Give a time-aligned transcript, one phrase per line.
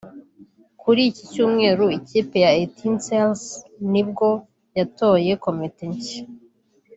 [0.81, 3.43] Kuri iki Cyumweru ikipe ya Etincelles
[3.91, 4.29] ni bwo
[4.77, 6.21] yatoye komite nshya